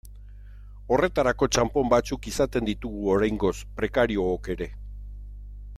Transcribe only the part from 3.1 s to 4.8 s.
oraingoz prekariook ere.